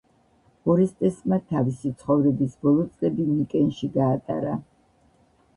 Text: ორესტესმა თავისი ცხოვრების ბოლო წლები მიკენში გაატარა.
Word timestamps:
ორესტესმა 0.73 1.37
თავისი 1.51 1.91
ცხოვრების 1.99 2.55
ბოლო 2.65 2.87
წლები 2.97 3.29
მიკენში 3.35 3.91
გაატარა. 3.99 4.57